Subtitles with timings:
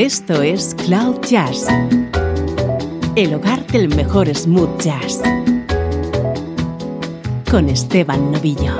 [0.00, 1.66] Esto es Cloud Jazz,
[3.16, 5.20] el hogar del mejor smooth jazz,
[7.50, 8.78] con Esteban Novillo.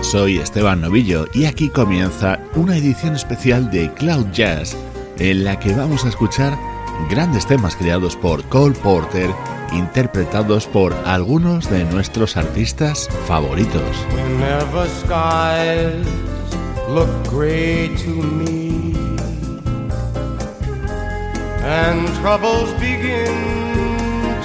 [0.00, 4.76] Soy Esteban Novillo y aquí comienza una edición especial de Cloud Jazz
[5.20, 6.58] en la que vamos a escuchar
[7.08, 9.30] grandes temas creados por Cole Porter
[9.72, 14.04] interpretados por algunos de nuestros artistas favoritos.
[16.88, 18.94] Look gray to me
[21.62, 23.34] and troubles begin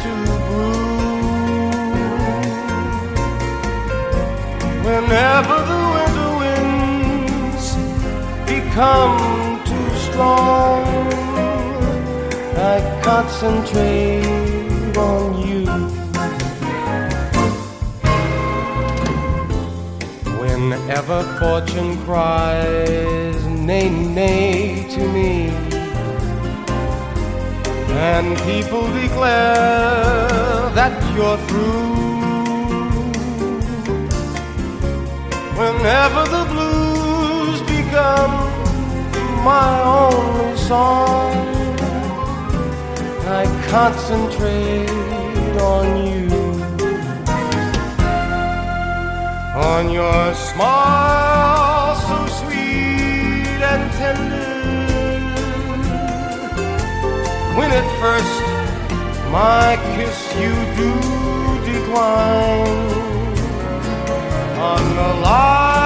[0.01, 0.11] to
[0.47, 0.81] brew
[4.87, 7.65] whenever the winter winds
[8.49, 9.19] become
[9.63, 10.81] too strong
[12.57, 15.50] I concentrate on you.
[20.69, 25.47] Whenever fortune cries, nay, nay to me,
[28.13, 31.95] and people declare that you're through.
[35.57, 38.31] Whenever the blues become
[39.43, 41.33] my only song
[43.25, 44.89] I concentrate
[45.59, 46.30] on you,
[49.53, 54.51] on your smile so sweet and tender.
[57.57, 58.35] When at first
[59.31, 60.91] my kiss you do
[61.69, 62.67] decline,
[64.57, 65.80] on the light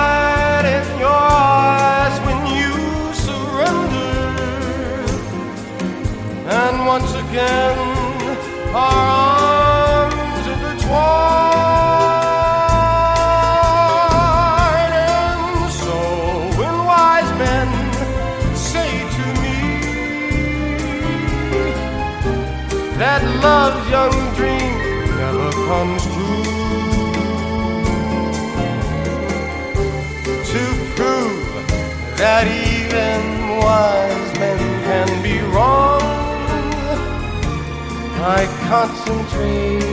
[38.28, 39.84] I concentrate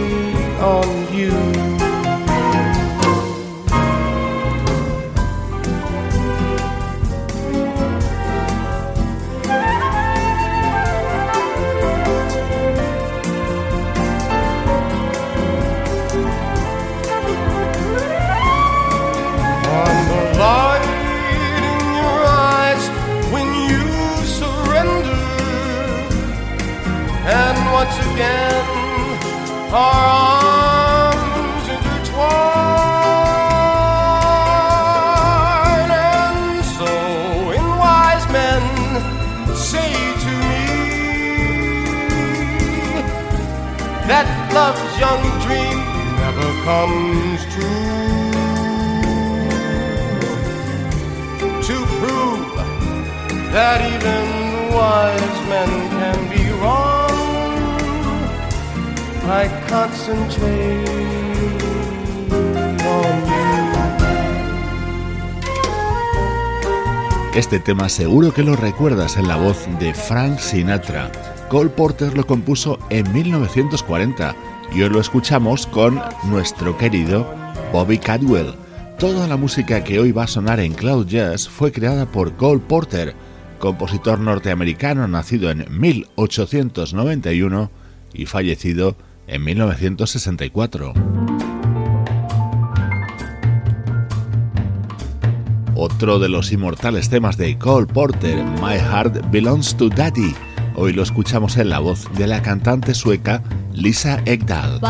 [0.58, 1.71] on you.
[46.72, 48.32] Comes true,
[51.68, 52.52] to prove
[53.56, 54.24] that even
[54.76, 57.16] wise men can be wrong.
[59.40, 60.88] I concentrate
[62.94, 63.42] on you.
[67.34, 71.10] Este tema seguro que lo recuerdas en la voz de Frank Sinatra.
[71.48, 74.34] Cole Porter lo compuso en 1940
[74.74, 77.26] y hoy lo escuchamos con nuestro querido
[77.72, 78.54] Bobby Cadwell.
[78.98, 82.60] Toda la música que hoy va a sonar en Cloud Jazz fue creada por Cole
[82.60, 83.14] Porter,
[83.58, 87.70] compositor norteamericano nacido en 1891
[88.14, 88.96] y fallecido
[89.26, 90.94] en 1964.
[95.74, 100.34] Otro de los inmortales temas de Cole Porter, My Heart Belongs to Daddy.
[100.74, 104.80] Hoy lo escuchamos en la voz de la cantante sueca Lisa Ekdahl.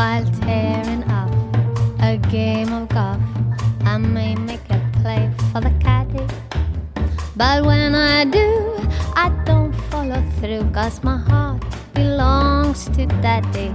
[7.35, 8.75] But when I do,
[9.15, 11.63] I don't follow through, cause my heart
[11.93, 13.73] belongs to daddy.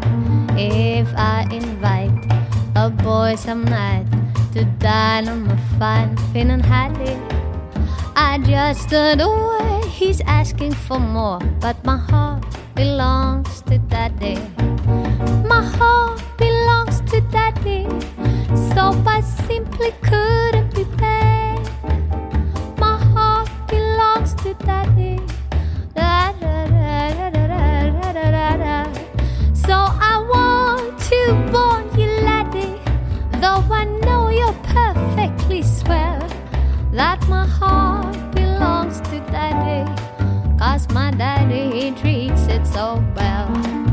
[0.57, 2.13] If I invite
[2.77, 4.07] a boy some night
[4.55, 7.19] to dine on my fine fin and hattie,
[8.31, 9.81] I just adore.
[9.89, 12.45] He's asking for more, but my heart
[12.75, 14.37] belongs to Daddy.
[15.49, 17.89] My heart belongs to Daddy,
[18.75, 21.65] so I simply couldn't be paid.
[22.77, 25.17] My heart belongs to Daddy.
[29.67, 29.77] So
[30.13, 31.21] I want to
[31.55, 32.77] warn you, laddie,
[33.41, 36.29] though I know you're perfectly swell,
[36.93, 37.98] that my heart
[40.93, 43.88] my daddy, he treats it so well.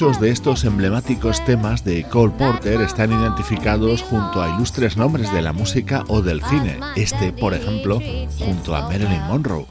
[0.00, 5.42] Muchos de estos emblemáticos temas de Cole Porter están identificados junto a ilustres nombres de
[5.42, 6.80] la música o del cine.
[6.96, 8.00] Este, por ejemplo,
[8.38, 9.66] junto a Marilyn Monroe.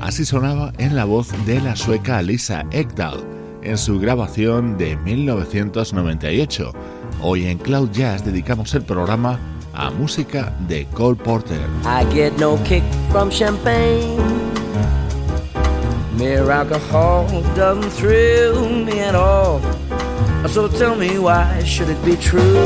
[0.00, 3.26] Así sonaba en la voz de la sueca Lisa Ekdahl
[3.62, 6.72] en su grabación de 1998.
[7.20, 9.38] Hoy en Cloud Jazz dedicamos el programa
[9.74, 11.60] a música de Cole Porter.
[11.84, 14.16] I get no kick from champagne.
[16.16, 19.60] Mere alcohol doesn't thrill me at all.
[20.48, 22.58] So tell me why should it be true?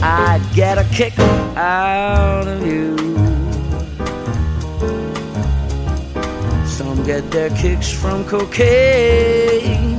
[0.00, 1.18] I get a kick
[1.56, 2.96] out of you.
[6.66, 9.98] Some get their kicks from cocaine.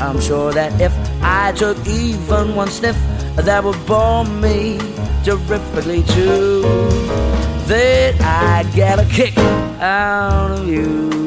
[0.00, 0.92] I'm sure that if
[1.22, 2.96] I took even one sniff
[3.36, 4.78] that would bore me
[5.22, 6.62] terrifically too.
[7.68, 9.38] That I'd get a kick
[9.78, 11.19] out of you.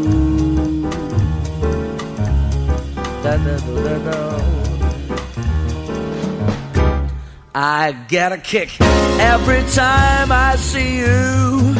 [7.56, 11.76] I get a kick every time I see you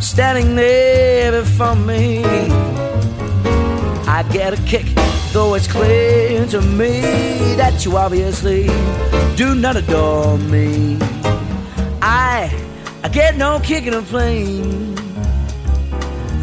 [0.00, 2.24] standing there before me.
[4.06, 4.86] I get a kick
[5.32, 7.02] Though it's clear to me
[7.56, 8.66] that you obviously
[9.36, 10.96] do not adore me.
[12.00, 12.50] I,
[13.04, 14.97] I get no kick in a plane.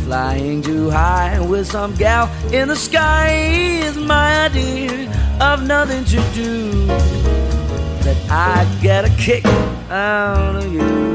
[0.05, 3.29] Flying too high with some gal in the sky
[3.81, 5.11] is my idea
[5.41, 6.85] of nothing to do.
[8.05, 9.43] That I get a kick
[9.89, 11.14] out of you.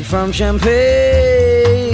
[0.00, 1.90] Kick from champagne.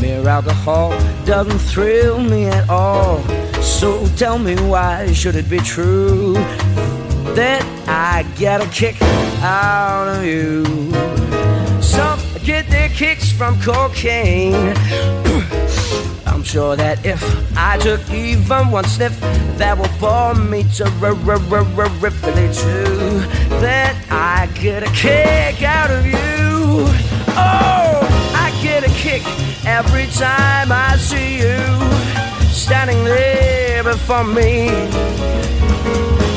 [0.00, 0.90] Mere alcohol
[1.24, 3.22] doesn't thrill me at all.
[3.60, 6.34] So tell me why should it be true
[7.34, 9.00] that I get a kick
[9.42, 10.64] out of you?
[11.82, 14.54] Some get their kicks from cocaine.
[16.26, 17.22] I'm sure that if
[17.56, 19.18] I took even one sniff,
[19.58, 23.20] that would bore me terrifically too.
[23.60, 26.29] That I get a kick out of you.
[27.36, 28.00] Oh,
[28.34, 29.22] I get a kick
[29.66, 31.58] every time I see you
[32.50, 34.68] standing there before me.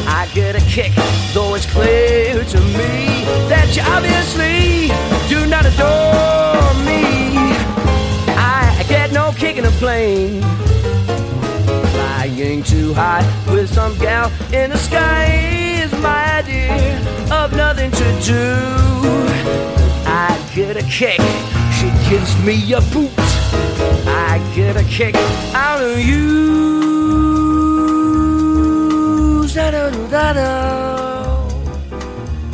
[0.07, 0.91] I get a kick,
[1.33, 4.87] though it's clear to me that you obviously
[5.29, 7.03] do not adore me.
[8.35, 10.41] I get no kick in a plane.
[11.93, 15.25] Flying too high with some gal in the sky
[15.83, 16.97] is my idea
[17.31, 19.82] of nothing to do.
[20.25, 20.83] I get a.
[20.89, 23.11] She gives me a boot.
[24.07, 24.83] I get a
[25.99, 26.63] you.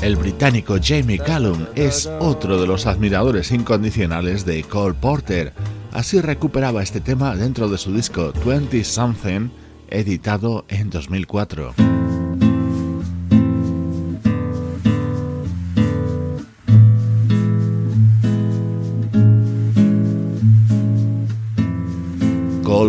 [0.02, 5.54] El británico Jamie Callum es otro de los admiradores incondicionales de Cole Porter.
[5.92, 9.50] Así recuperaba este tema dentro de su disco 20 Something,
[9.90, 11.99] editado en 2004.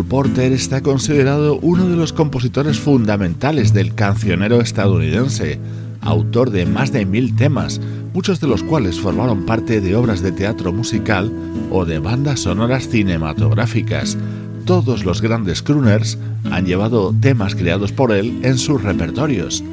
[0.03, 5.59] Porter está considerado uno de los compositores fundamentales del cancionero estadounidense,
[6.01, 7.79] autor de más de mil temas,
[8.13, 11.31] muchos de los cuales formaron parte de obras de teatro musical
[11.71, 14.17] o de bandas sonoras cinematográficas.
[14.65, 16.17] Todos los grandes crooners
[16.51, 19.63] han llevado temas creados por él en sus repertorios.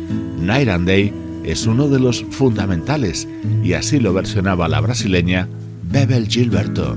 [0.40, 1.12] Night and Day
[1.44, 3.28] es uno de los fundamentales
[3.62, 5.48] y así lo versionaba la brasileña
[5.90, 6.96] Bebel Gilberto.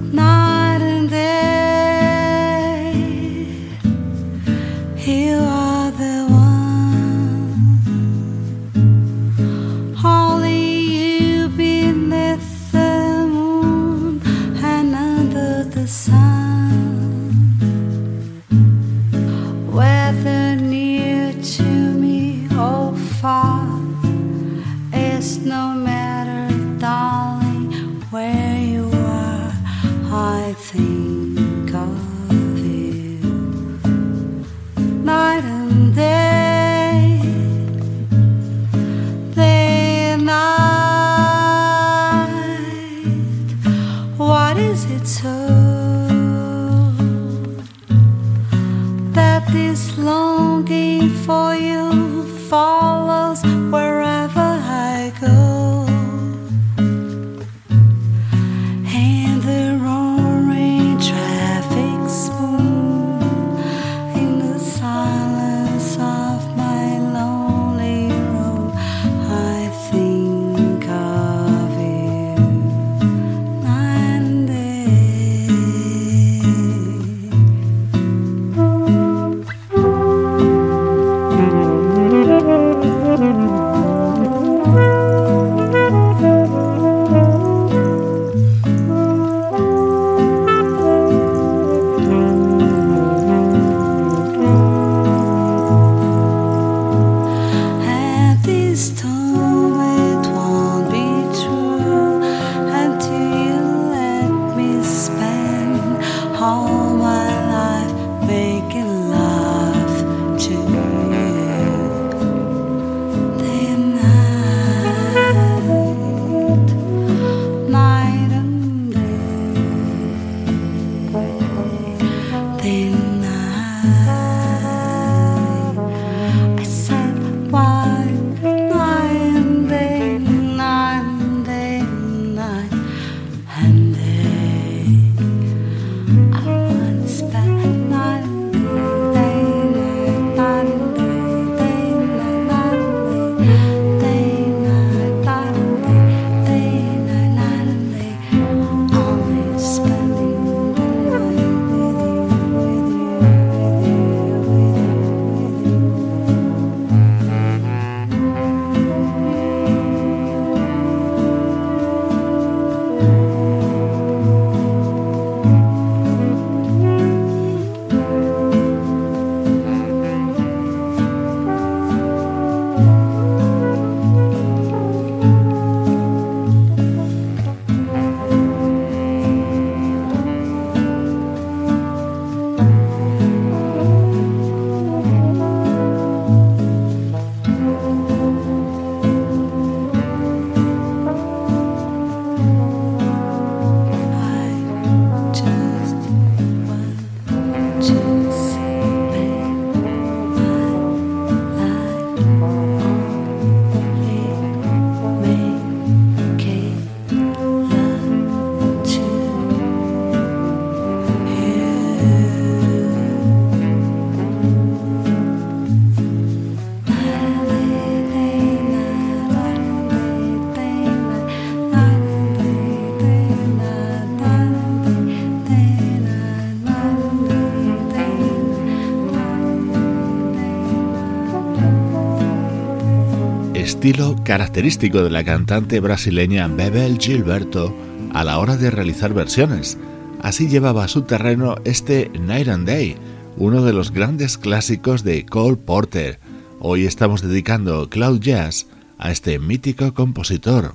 [233.82, 237.76] Estilo característico de la cantante brasileña Bebel Gilberto
[238.14, 239.76] a la hora de realizar versiones.
[240.22, 242.96] Así llevaba a su terreno este Night and Day,
[243.38, 246.20] uno de los grandes clásicos de Cole Porter.
[246.60, 248.68] Hoy estamos dedicando Cloud Jazz
[249.00, 250.74] a este mítico compositor.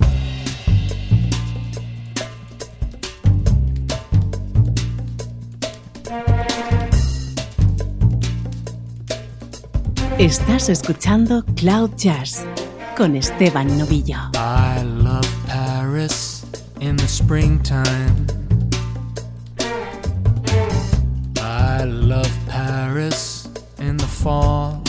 [10.19, 12.45] Estás escuchando Cloud Jazz
[12.97, 14.31] con Esteban Novillo.
[14.37, 16.47] I love Paris
[16.81, 18.27] in the springtime.
[21.39, 23.49] I love Paris
[23.79, 24.83] in the fall.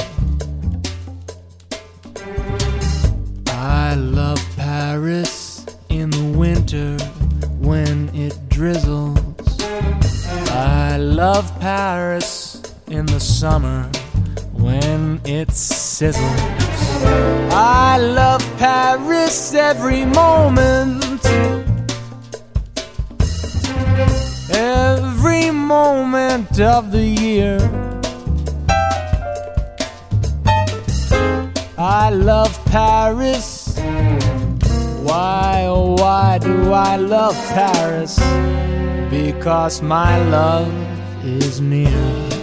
[3.47, 6.95] I love Paris in the winter
[7.59, 9.19] when it drizzles.
[10.49, 13.83] I love Paris in the summer
[14.53, 16.66] when it sizzles.
[17.51, 21.25] I love Paris every moment.
[24.49, 27.57] Every moment of the year.
[31.77, 33.77] I love Paris.
[35.03, 38.19] Why, oh, why do I love Paris?
[39.09, 40.71] because my love
[41.23, 42.36] is near.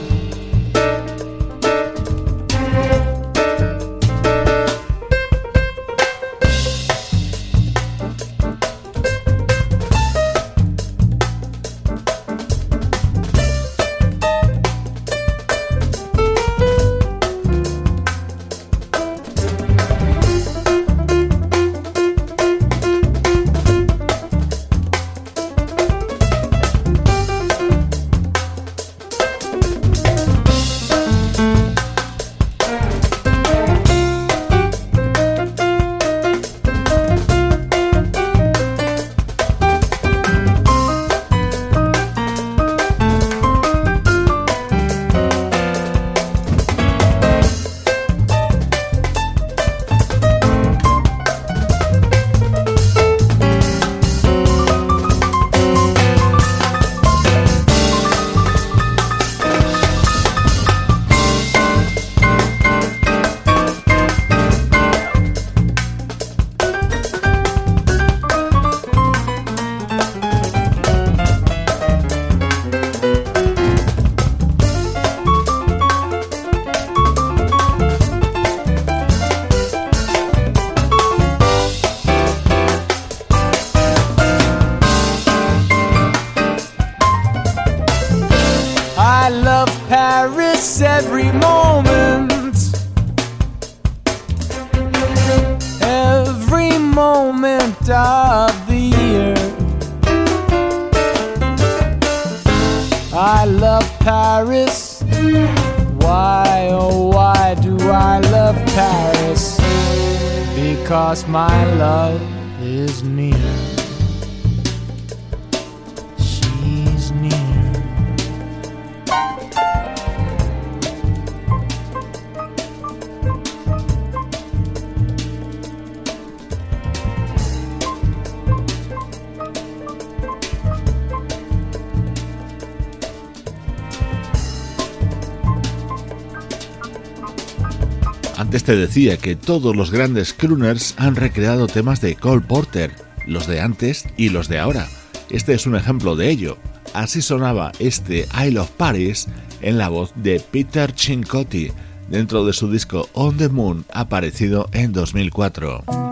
[138.94, 142.92] Decía que todos los grandes crooners han recreado temas de Cole Porter,
[143.26, 144.86] los de antes y los de ahora.
[145.30, 146.58] Este es un ejemplo de ello.
[146.92, 149.26] Así sonaba este I Love Paris
[149.62, 151.72] en la voz de Peter Cincotti
[152.08, 156.03] dentro de su disco On the Moon aparecido en 2004.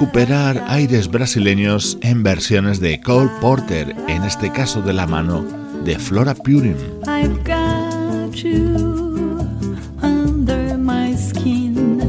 [0.00, 5.44] Recuperar aires brasileños en versiones de Cole Porter, en este caso de la mano
[5.84, 6.74] de Flora Purim.
[7.06, 9.46] I've got you
[10.00, 12.00] under my skin.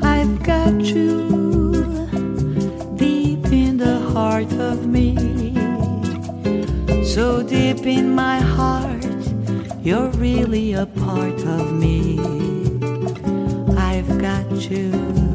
[0.00, 1.74] I've got you
[2.96, 5.16] deep in the heart of me.
[7.02, 9.04] So deep in my heart,
[9.82, 12.20] you're really a part of me.
[13.76, 15.25] I've got you.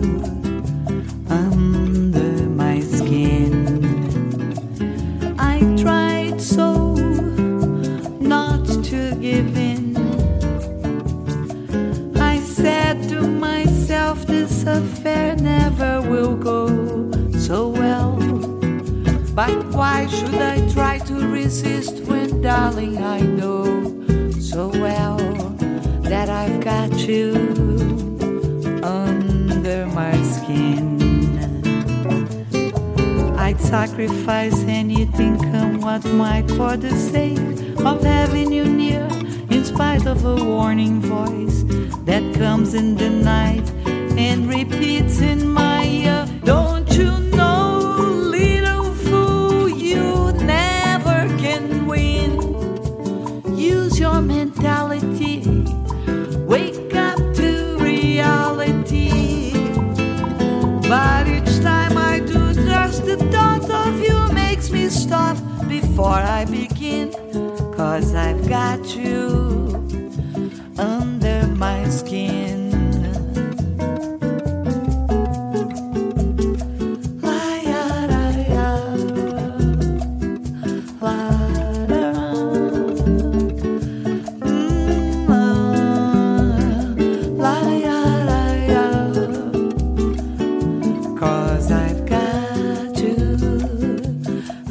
[19.81, 23.65] Why should I try to resist when, darling, I know
[24.39, 25.17] so well
[26.11, 27.33] that I've got you
[28.83, 31.01] under my skin?
[33.39, 37.39] I'd sacrifice anything, come what might, for the sake
[37.83, 39.09] of having you near,
[39.49, 41.63] in spite of a warning voice
[42.05, 43.67] that comes in the night
[44.15, 45.50] and repeats in
[67.91, 69.75] Cause I've got you
[70.77, 72.71] under my skin.
[91.19, 93.35] Cause I've got you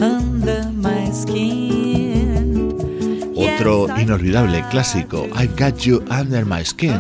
[0.01, 1.70] under my skin.
[3.61, 6.99] Otro inolvidable clásico, I've Got You Under My Skin,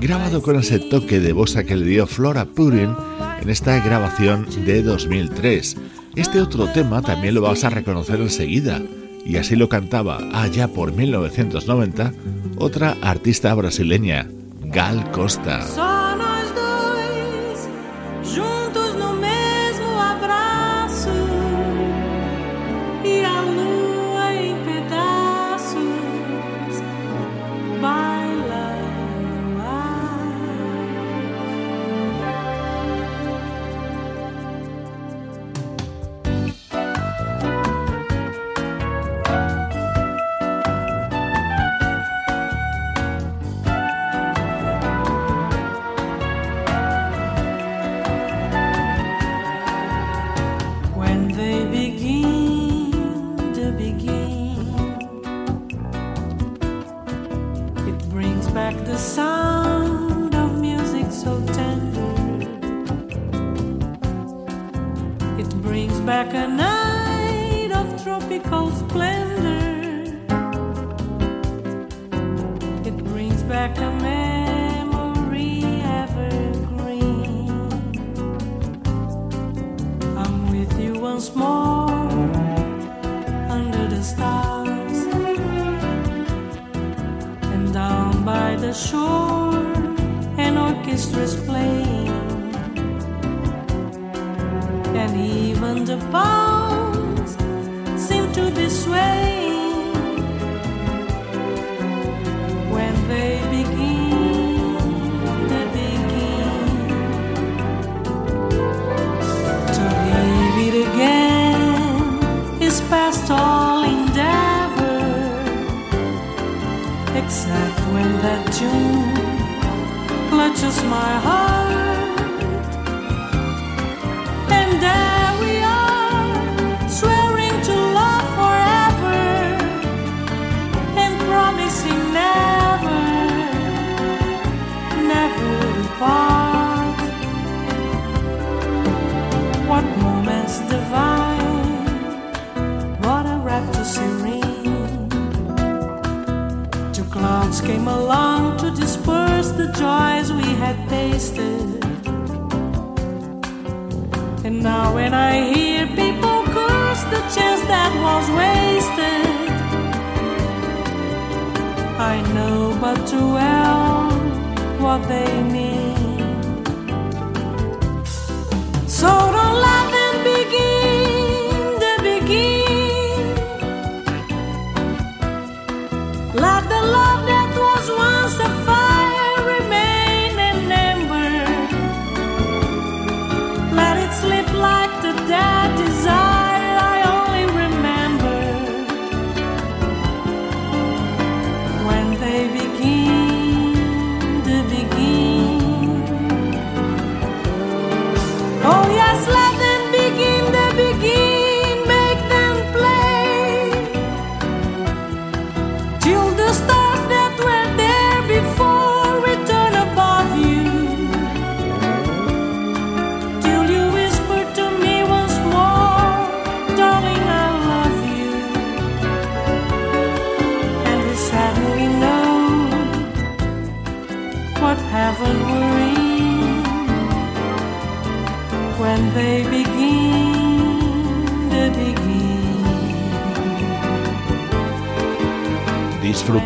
[0.00, 2.94] grabado con ese toque de bossa que le dio Flora Purin
[3.42, 5.76] en esta grabación de 2003.
[6.16, 8.80] Este otro tema también lo vas a reconocer enseguida,
[9.26, 12.14] y así lo cantaba allá por 1990
[12.56, 14.26] otra artista brasileña,
[14.62, 15.89] Gal Costa.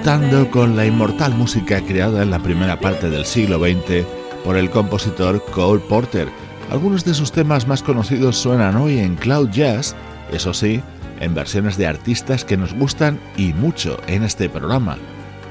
[0.04, 4.04] Disfrutando con la inmortal música creada en la primera parte del siglo XX
[4.44, 6.28] por el compositor Cole Porter.
[6.70, 9.96] Algunos de sus temas más conocidos suenan hoy en Cloud Jazz,
[10.30, 10.82] eso sí,
[11.20, 14.98] en versiones de artistas que nos gustan y mucho en este programa.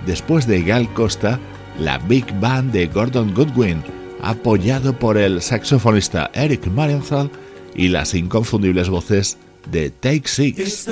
[0.05, 1.39] Después de Gal Costa,
[1.79, 3.81] la Big Band de Gordon Goodwin,
[4.21, 7.31] apoyado por el saxofonista Eric Marienthal
[7.73, 9.39] y las inconfundibles voces
[9.71, 10.89] de Take Six.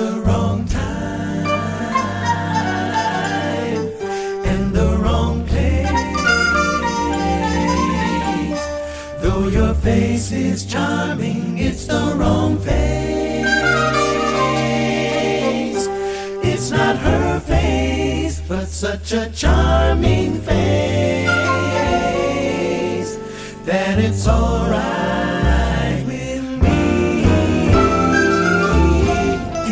[9.82, 13.44] Face is charming, it's the wrong face.
[16.44, 21.26] It's not her face, but such a charming face
[23.64, 27.24] that it's alright with me.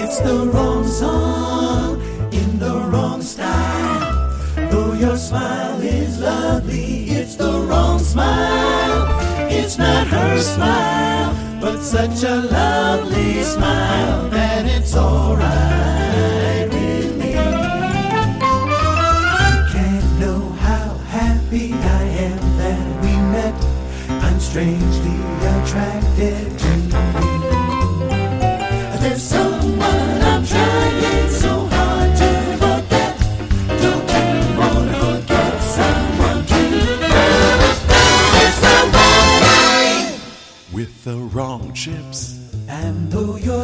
[0.03, 4.29] It's the wrong song in the wrong style.
[4.73, 8.80] Though your smile is lovely, it's the wrong smile.
[9.81, 17.31] Not her smile, but such a lovely smile that it's alright with me.
[17.31, 17.38] You
[19.75, 23.57] can't know how happy I am that we met.
[24.23, 25.19] I'm strangely
[25.55, 26.71] attracted to
[27.25, 27.30] you.
[41.72, 42.37] Chips.
[42.68, 43.60] And though your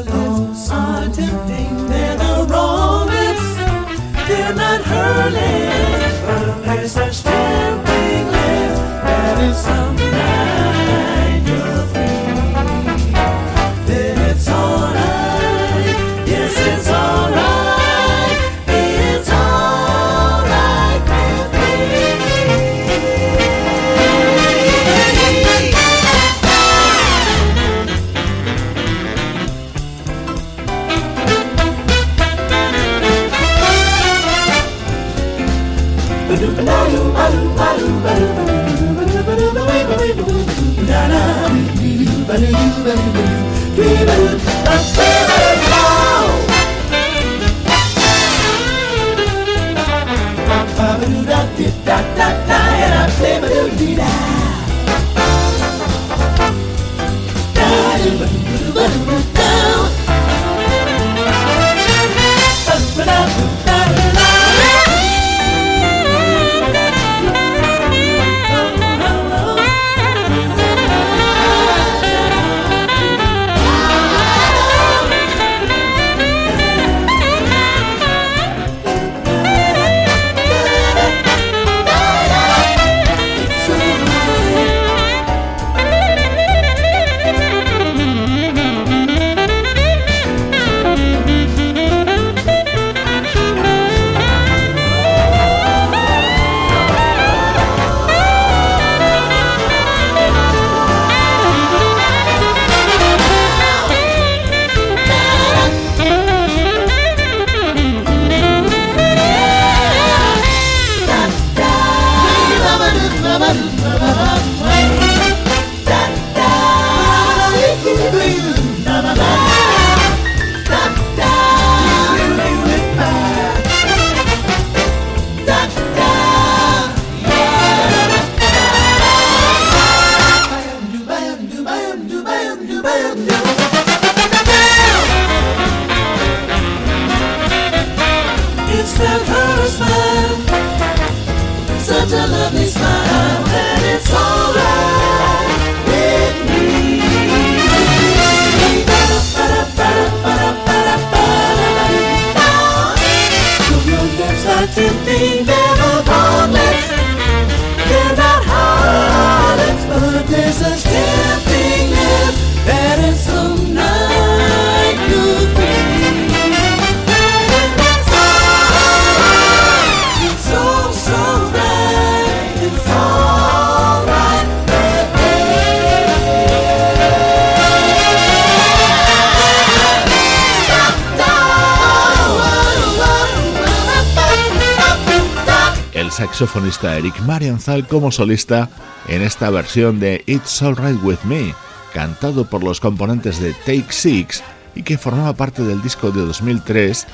[186.37, 188.69] saxofonista Eric Marienthal como solista
[189.09, 191.55] en esta versión de It's Alright With Me,
[191.95, 194.43] cantado por los componentes de Take Six
[194.75, 197.07] y que formaba parte del disco de 2003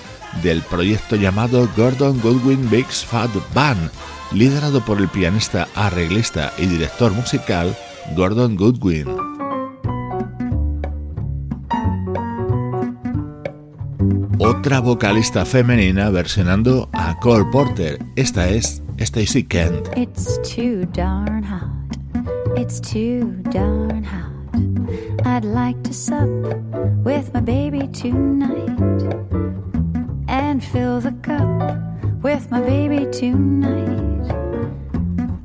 [0.43, 3.93] del proyecto llamado Gordon Goodwin Big's Fat Band,
[4.33, 7.77] liderado por el pianista, arreglista y director musical
[8.17, 9.07] Gordon Goodwin.
[14.41, 18.05] Otra vocalista femenina versionando a Cole Porter.
[18.17, 19.89] Esta es Stacey Kent.
[19.97, 21.69] It's too darn hot.
[22.57, 24.31] It's too darn hot.
[25.27, 26.29] I'd like to sup
[27.05, 28.79] with my baby tonight
[30.29, 34.33] and fill the cup with my baby tonight.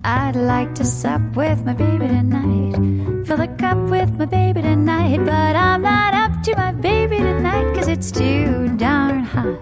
[0.04, 5.18] I'd like to sup with my baby tonight, fill the cup with my baby tonight,
[5.26, 9.60] but I'm not up to my baby tonight cause it's too darn hot.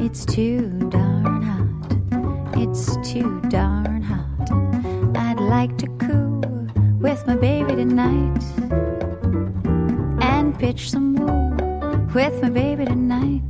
[0.00, 0.79] It's too.
[2.70, 4.48] It's too darn hot.
[5.16, 6.40] I'd like to coo
[7.00, 8.40] with my baby tonight
[10.22, 11.50] and pitch some woo
[12.14, 13.42] with my baby tonight.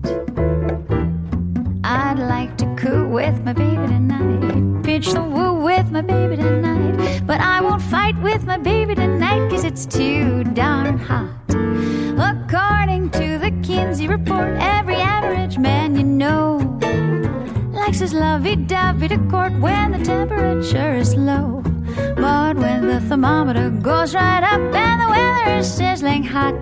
[1.84, 4.84] I'd like to coo with my baby tonight.
[4.84, 7.22] pitch some woo with my baby tonight.
[7.26, 11.39] But I won't fight with my baby tonight, cause it's too darn hot.
[18.00, 21.62] His lovey-dovey to court when the temperature is low.
[22.16, 26.54] But when the thermometer goes right up and the weather is sizzling hot,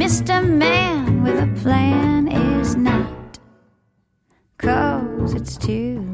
[0.00, 0.48] Mr.
[0.48, 3.38] Man with a plan is not.
[4.56, 6.11] Cause it's too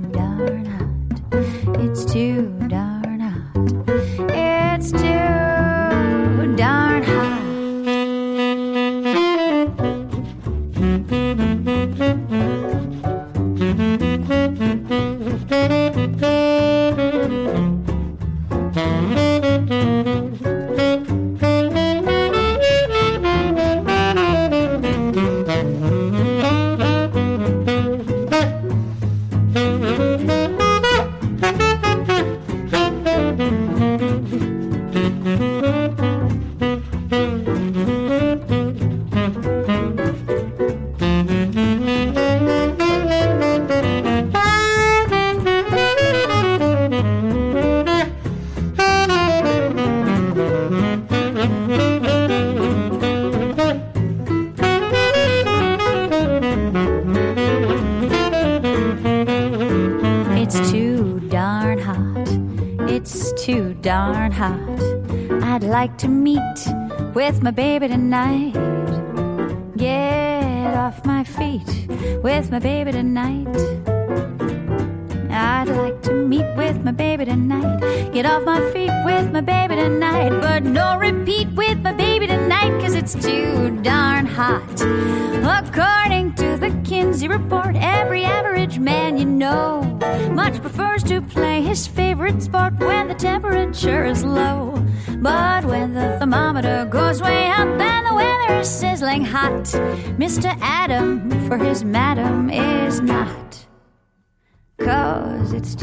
[100.18, 100.56] Mr.
[100.60, 103.38] Adam for his madam is not.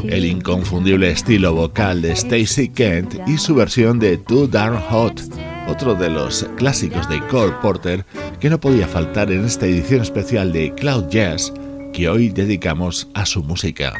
[0.03, 5.21] El inconfundible estilo vocal de Stacey Kent y su versión de Too Darn Hot,
[5.69, 8.05] otro de los clásicos de Cole Porter
[8.41, 11.53] que no podía faltar en esta edición especial de Cloud Jazz
[11.93, 13.93] que hoy dedicamos a su música.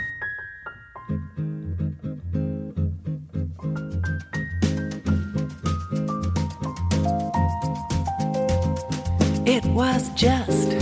[9.66, 10.74] It was just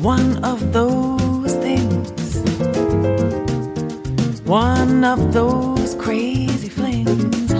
[0.00, 2.40] one of those things,
[4.40, 7.52] one of those crazy flings,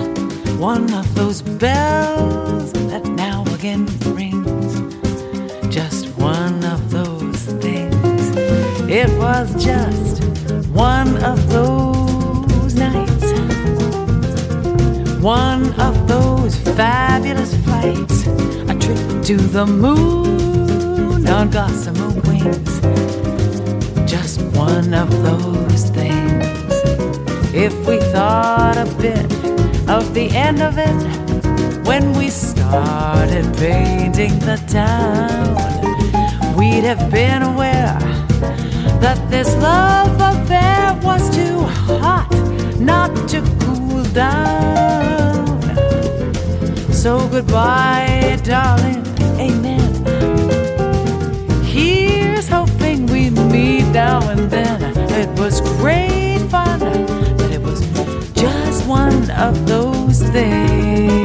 [0.57, 3.85] one of those bells that now again
[4.17, 4.81] rings.
[5.73, 8.35] Just one of those things.
[8.89, 10.23] It was just
[10.69, 13.31] one of those nights,
[15.21, 18.27] one of those fabulous flights,
[18.67, 20.62] a trip to the moon
[21.27, 22.79] on gossamer wings.
[24.09, 26.45] Just one of those things.
[27.53, 29.25] If we thought a bit
[29.89, 35.55] of the end of it when we started painting the town,
[36.57, 37.97] we'd have been aware
[39.01, 42.29] that this love affair was too hot
[42.79, 45.61] not to cool down.
[46.91, 49.05] So goodbye, darling,
[49.39, 49.82] amen.
[53.93, 54.81] Now and then.
[55.11, 56.79] It was great fun,
[57.37, 57.79] but it was
[58.33, 61.23] just one of those things.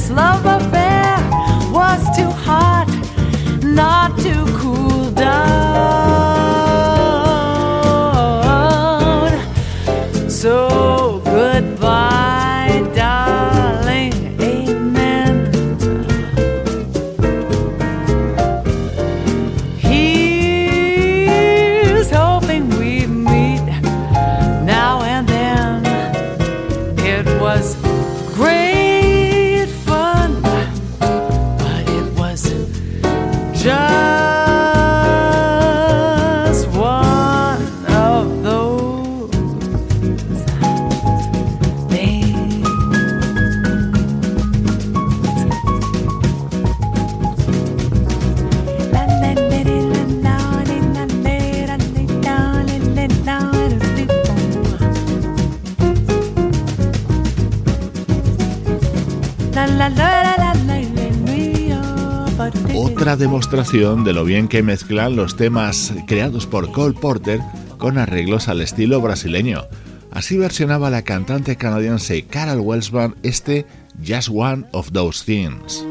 [0.00, 0.49] This love
[63.68, 67.40] de lo bien que mezclan los temas creados por Cole Porter
[67.76, 69.66] con arreglos al estilo brasileño.
[70.10, 73.66] Así versionaba la cantante canadiense Carol Welsman este
[74.02, 75.84] Just One of Those Things.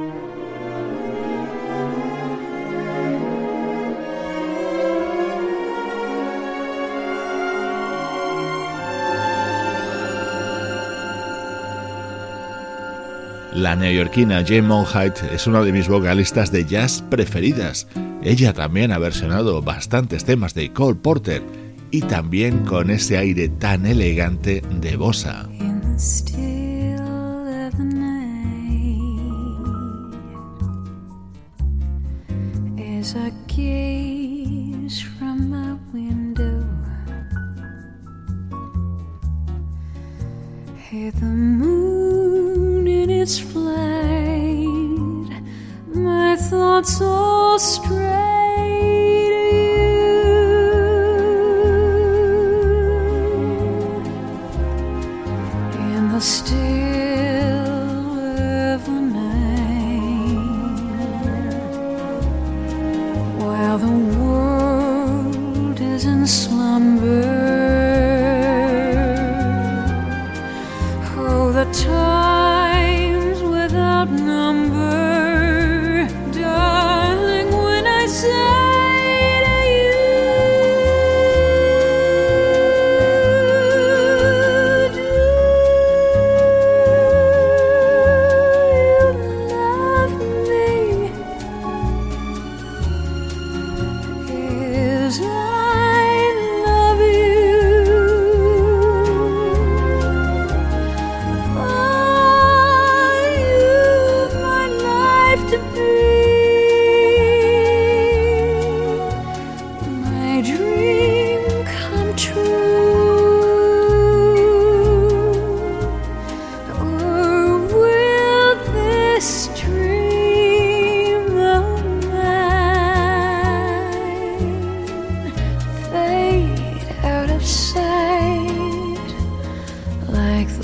[13.59, 17.87] La neoyorquina Jane Monheit es una de mis vocalistas de jazz preferidas.
[18.23, 21.43] Ella también ha versionado bastantes temas de Cole Porter
[21.91, 25.49] y también con ese aire tan elegante de bossa.
[47.59, 48.08] strong.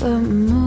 [0.06, 0.65] the moon.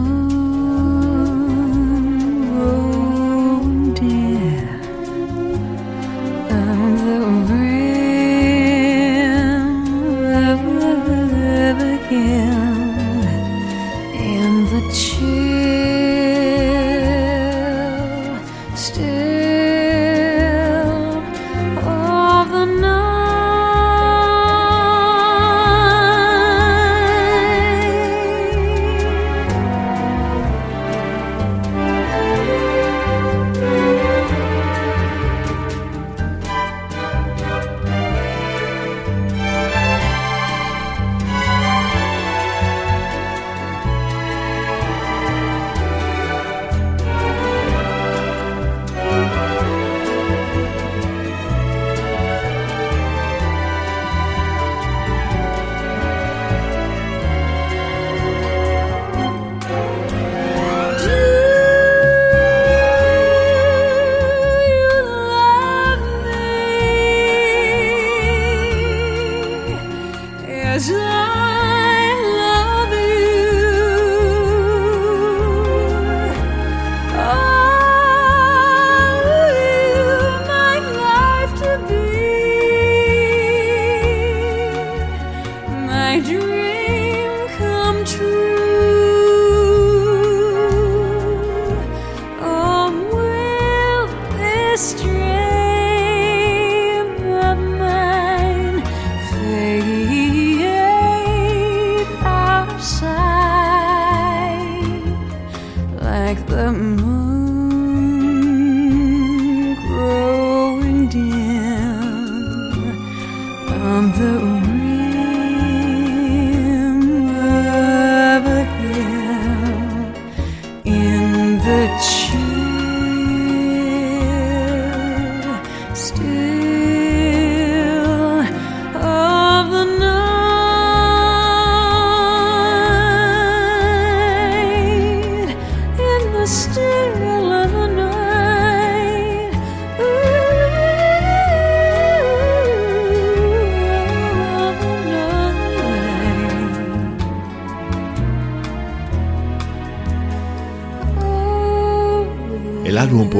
[106.96, 107.29] Move.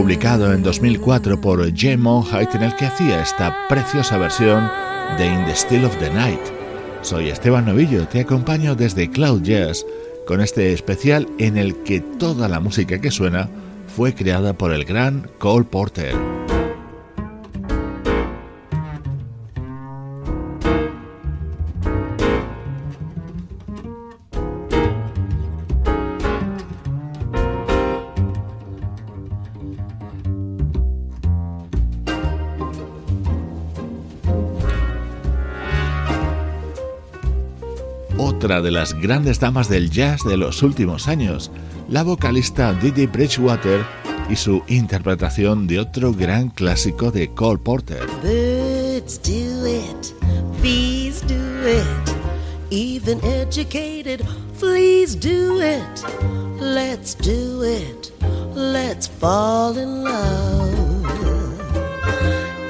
[0.01, 1.99] Publicado en 2004 por J.
[1.99, 4.67] Monheit en el que hacía esta preciosa versión
[5.19, 6.41] de In the Still of the Night.
[7.03, 9.85] Soy Esteban Novillo, te acompaño desde Cloud Jazz
[10.27, 13.51] con este especial en el que toda la música que suena
[13.95, 16.15] fue creada por el gran Cole Porter.
[38.61, 41.51] Otra de las grandes damas del jazz de los últimos años,
[41.89, 43.85] la vocalista Didi Bridgewater
[44.29, 48.07] y su interpretación de otro gran clásico de Cole Porter.
[48.23, 50.15] Birds do it,
[50.63, 51.35] bees do
[51.67, 51.87] it,
[52.71, 54.23] even educated
[54.59, 56.05] fleas do it.
[56.61, 58.13] Let's do it,
[58.55, 60.81] let's fall in love.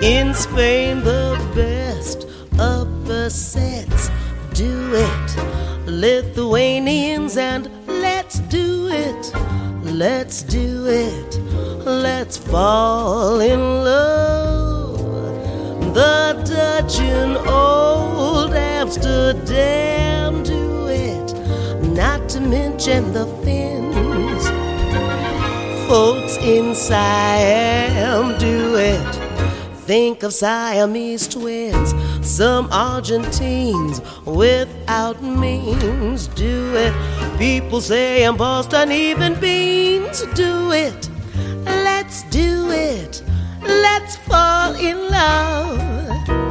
[0.02, 2.26] In Spain, the best
[2.58, 4.10] upper sets
[4.54, 5.79] do it.
[5.90, 9.34] Lithuanians and let's do it,
[9.82, 11.36] let's do it,
[11.84, 14.98] let's fall in love.
[15.92, 21.34] The Dutch in old Amsterdam do it,
[21.92, 24.48] not to mention the Finns.
[25.88, 29.14] Folks in Siam do it.
[29.86, 34.00] Think of Siamese twins, some Argentines
[34.90, 36.92] without means do it.
[37.38, 41.08] People say in Boston, even beans do it.
[41.64, 43.22] Let's do it.
[43.62, 46.49] Let's fall in love.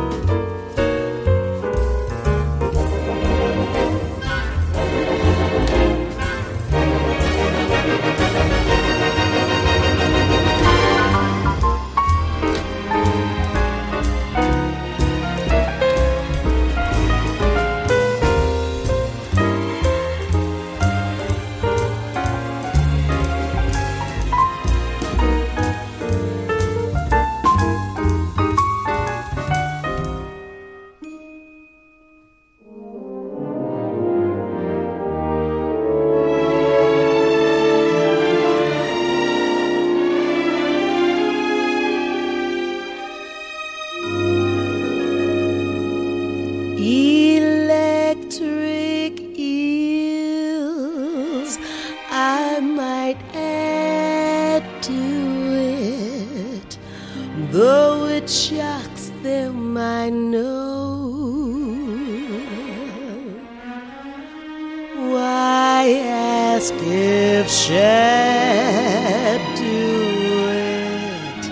[66.60, 71.44] Ask if Shad do it?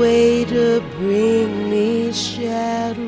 [0.00, 3.04] Way to bring me shadow.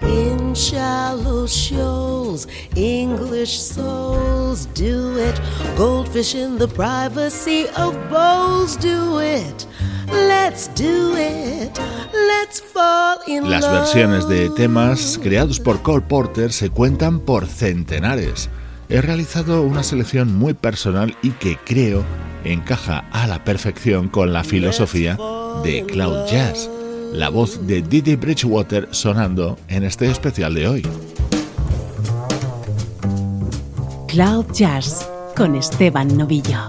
[0.00, 2.46] In shallow shoals,
[2.76, 5.38] English souls do it.
[5.76, 9.66] Goldfish in the privacy of bowls do it.
[10.08, 11.78] Let's do it.
[12.14, 12.59] Let's
[13.44, 18.48] Las versiones de temas creados por Cole Porter se cuentan por centenares.
[18.88, 22.02] He realizado una selección muy personal y que creo
[22.44, 25.16] encaja a la perfección con la filosofía
[25.62, 26.68] de Cloud Jazz.
[27.12, 30.86] La voz de Didi Bridgewater sonando en este especial de hoy.
[34.08, 36.68] Cloud Jazz con Esteban Novillo.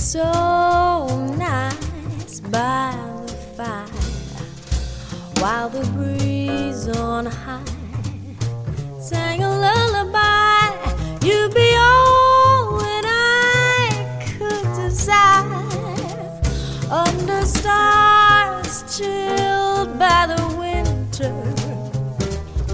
[0.00, 2.96] So nice by
[3.26, 3.86] the fire
[5.40, 7.62] while the breeze on high
[8.98, 10.70] sang a lullaby.
[11.22, 15.44] You'd be all that I could desire
[16.90, 21.34] under stars chilled by the winter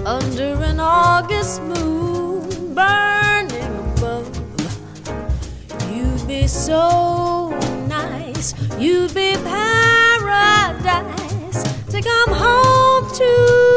[0.05, 2.73] under an August moon
[6.47, 7.49] so
[7.87, 8.53] nice.
[8.79, 10.23] You'd be paradise
[11.91, 13.76] to come home to.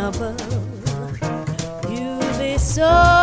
[0.00, 0.40] above.
[1.90, 3.19] You'll be so.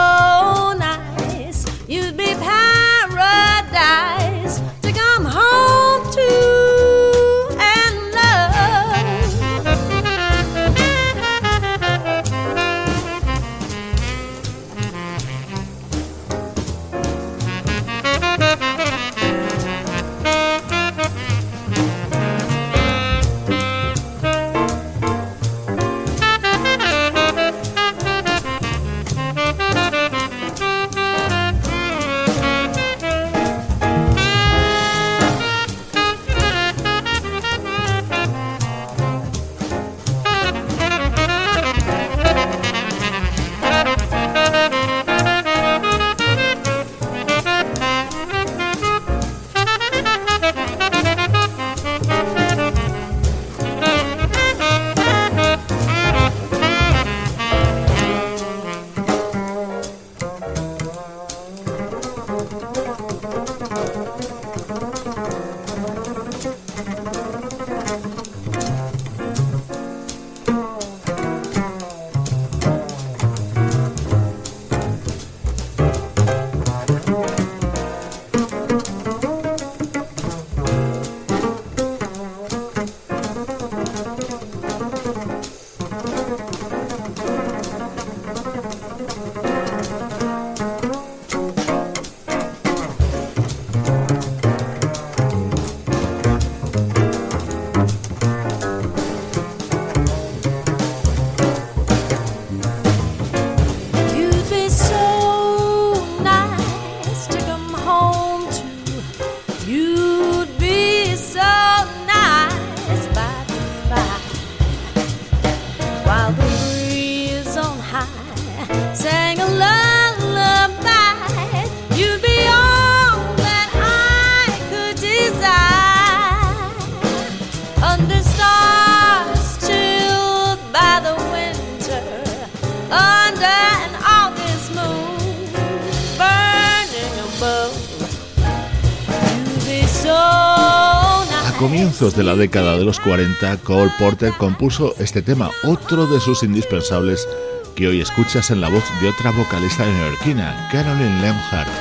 [141.98, 147.28] De la década de los 40, Cole Porter compuso este tema, otro de sus indispensables
[147.76, 151.72] que hoy escuchas en la voz de otra vocalista neoyorquina, Carolyn Leonhardt.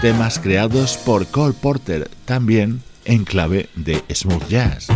[0.00, 4.86] Temas creados por Cole Porter, también en clave de smooth jazz.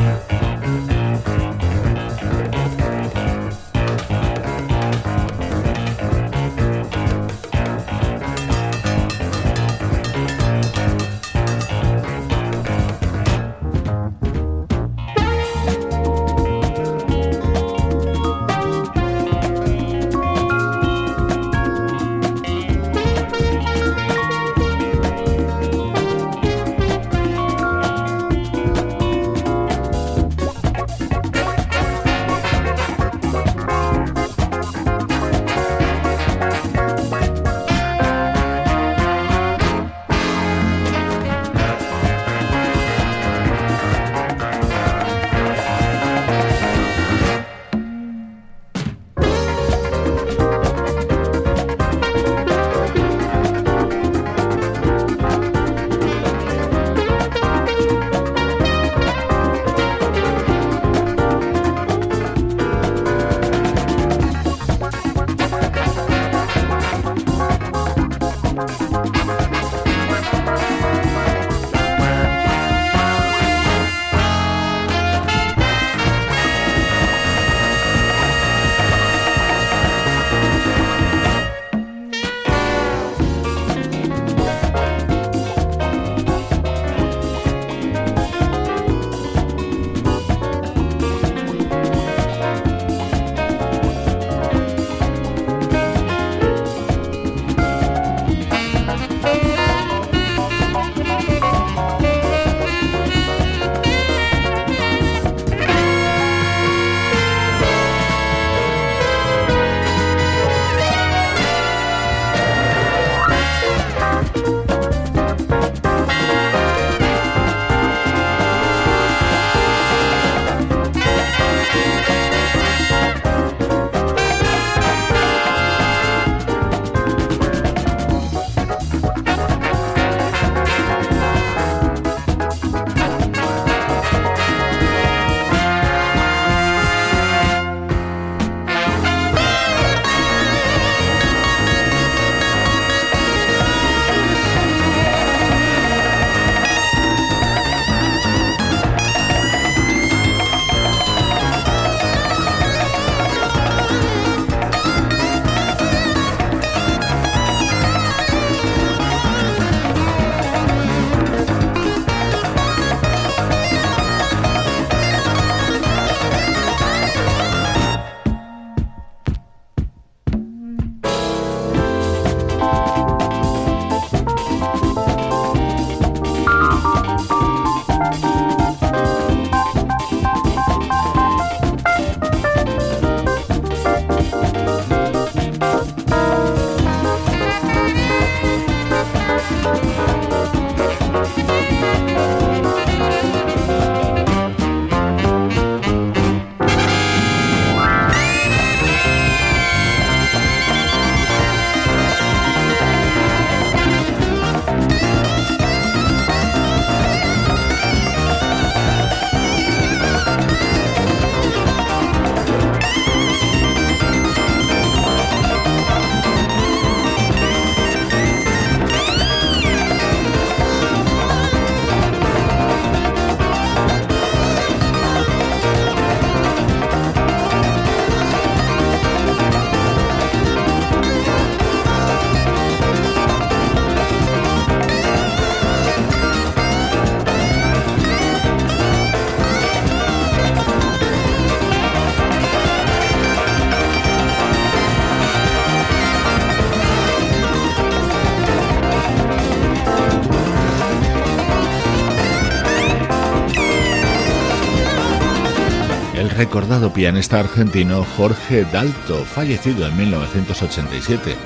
[256.41, 261.37] Recordado pianista argentino Jorge Dalto, fallecido en 1987.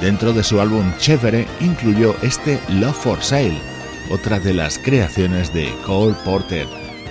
[0.00, 3.60] Dentro de su álbum Chévere incluyó este Love for Sale,
[4.10, 6.66] otra de las creaciones de Cole Porter.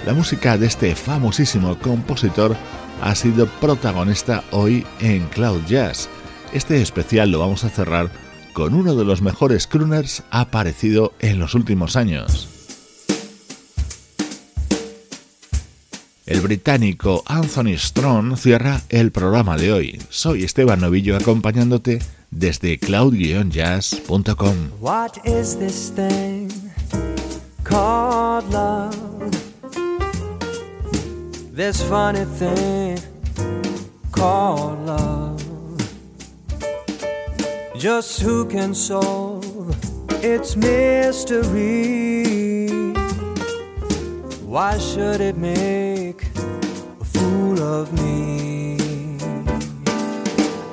[0.07, 2.57] La música de este famosísimo compositor
[3.03, 6.09] ha sido protagonista hoy en Cloud Jazz.
[6.53, 8.09] Este especial lo vamos a cerrar
[8.53, 12.56] con uno de los mejores crooners aparecido en los últimos años.
[16.27, 20.01] El británico Anthony Strong cierra el programa de hoy.
[20.09, 21.99] Soy Esteban Novillo acompañándote
[22.31, 24.55] desde cloud-jazz.com.
[24.81, 26.49] What is this thing
[27.63, 28.93] called love?
[31.55, 32.97] This funny thing
[34.11, 35.41] called love.
[37.79, 39.73] Just who can solve
[40.21, 42.56] its mystery?
[44.47, 46.23] Why should it make
[47.01, 48.77] a fool of me?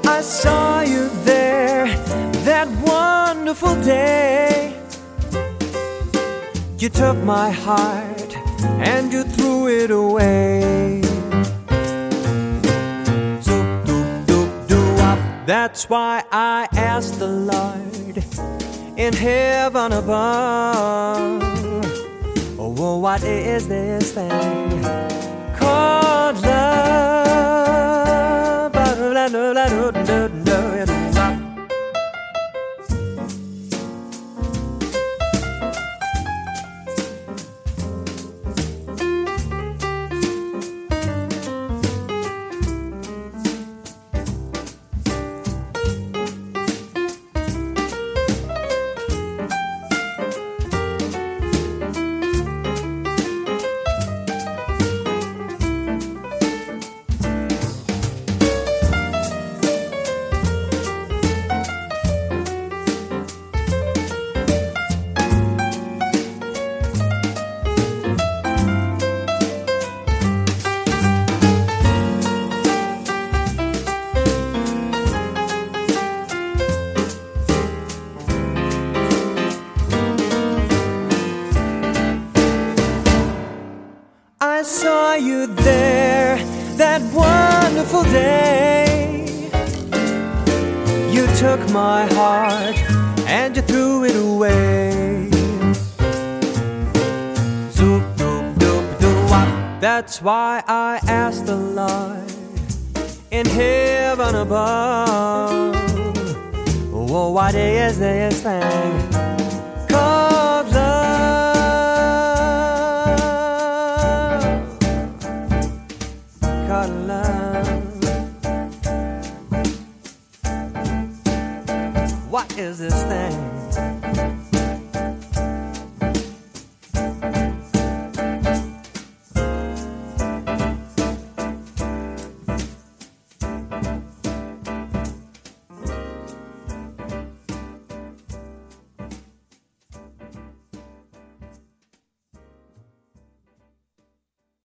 [0.07, 1.87] I saw you there
[2.47, 4.81] that wonderful day.
[6.79, 11.03] You took my heart and you threw it away.
[13.43, 15.19] Zoop, doop, doop, doo, wop.
[15.47, 18.25] That's why I asked the Lord
[18.97, 21.44] in heaven above.
[22.77, 24.83] Oh, what is this thing
[25.55, 26.85] called love?